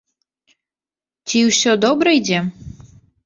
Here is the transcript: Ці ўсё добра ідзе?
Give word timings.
Ці 1.27 1.39
ўсё 1.49 1.71
добра 1.85 2.09
ідзе? 2.21 2.39